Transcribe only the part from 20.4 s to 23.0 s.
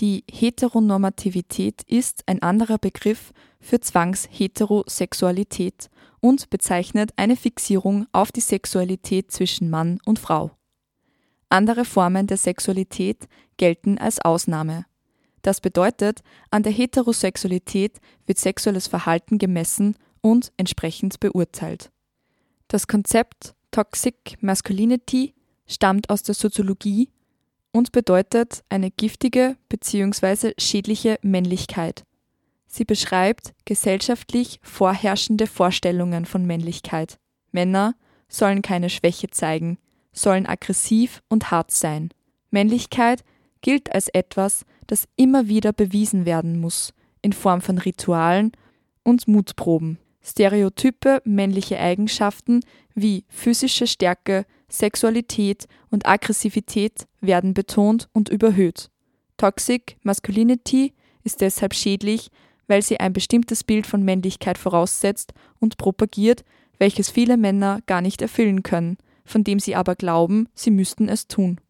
entsprechend beurteilt. Das